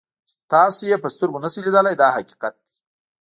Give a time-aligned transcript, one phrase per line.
[0.27, 2.73] چې تاسو یې په سترګو نشئ لیدلی دا حقیقت دی.